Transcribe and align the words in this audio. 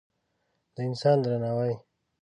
د 0.75 0.77
انسان 0.87 1.17
درناوی 1.23 1.73